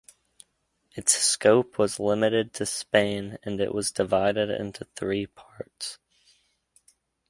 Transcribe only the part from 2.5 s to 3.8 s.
to Spain and it